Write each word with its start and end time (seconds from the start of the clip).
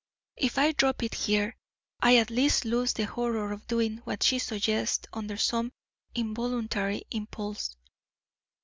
"If 0.37 0.57
I 0.57 0.71
drop 0.71 1.03
it 1.03 1.13
here 1.13 1.55
I 2.01 2.17
at 2.17 2.31
least 2.31 2.65
lose 2.65 2.91
the 2.91 3.03
horror 3.03 3.51
of 3.51 3.67
doing 3.67 3.97
what 3.97 4.23
she 4.23 4.39
suggests, 4.39 5.07
under 5.13 5.37
some 5.37 5.71
involuntary 6.15 7.03
impulse." 7.11 7.75